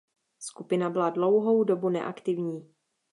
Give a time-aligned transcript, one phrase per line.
[0.39, 2.67] Skupina byla dlouhou dobu neaktivní.